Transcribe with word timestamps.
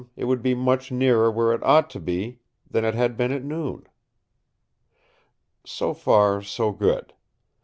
it 0.15 0.23
would 0.23 0.41
be 0.41 0.55
much 0.55 0.91
nearer 0.91 1.29
where 1.29 1.53
it 1.53 1.61
ought 1.63 1.87
to 1.87 1.99
be 1.99 2.39
than 2.67 2.83
it 2.83 2.95
had 2.95 3.15
been 3.15 3.31
at 3.31 3.43
noon. 3.43 3.85
So 5.63 5.93
far, 5.93 6.41
so 6.41 6.71
good. 6.71 7.13